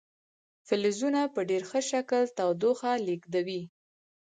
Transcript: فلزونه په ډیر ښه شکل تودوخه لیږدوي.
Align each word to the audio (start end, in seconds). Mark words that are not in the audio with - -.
فلزونه 0.67 1.21
په 1.33 1.41
ډیر 1.49 1.61
ښه 1.69 1.79
شکل 1.91 2.23
تودوخه 2.37 2.91
لیږدوي. 3.07 3.61